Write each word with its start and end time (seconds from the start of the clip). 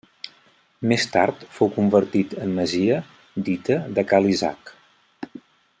Més 0.91 1.03
tard 1.15 1.43
fou 1.57 1.69
convertit 1.75 2.33
en 2.45 2.57
masia, 2.61 2.97
dita 3.51 3.79
de 3.99 4.09
Ca 4.13 4.23
l'Isaac. 4.27 4.73